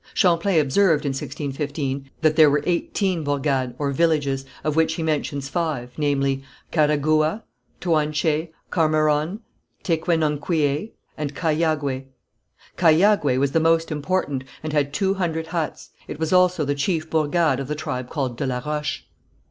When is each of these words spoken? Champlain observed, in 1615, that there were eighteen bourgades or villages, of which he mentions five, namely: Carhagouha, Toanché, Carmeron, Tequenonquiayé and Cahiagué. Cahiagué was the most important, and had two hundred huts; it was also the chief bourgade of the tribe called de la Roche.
Champlain 0.15 0.59
observed, 0.59 1.05
in 1.05 1.09
1615, 1.11 2.09
that 2.23 2.35
there 2.35 2.49
were 2.49 2.63
eighteen 2.65 3.23
bourgades 3.23 3.75
or 3.77 3.91
villages, 3.91 4.45
of 4.63 4.75
which 4.75 4.95
he 4.95 5.03
mentions 5.03 5.47
five, 5.47 5.91
namely: 5.95 6.41
Carhagouha, 6.71 7.43
Toanché, 7.79 8.49
Carmeron, 8.71 9.41
Tequenonquiayé 9.83 10.93
and 11.19 11.35
Cahiagué. 11.35 12.05
Cahiagué 12.77 13.37
was 13.39 13.51
the 13.51 13.59
most 13.59 13.91
important, 13.91 14.43
and 14.63 14.73
had 14.73 14.91
two 14.91 15.13
hundred 15.13 15.45
huts; 15.45 15.91
it 16.07 16.19
was 16.19 16.33
also 16.33 16.65
the 16.65 16.73
chief 16.73 17.07
bourgade 17.07 17.59
of 17.59 17.67
the 17.67 17.75
tribe 17.75 18.09
called 18.09 18.37
de 18.37 18.47
la 18.47 18.57
Roche. 18.65 19.05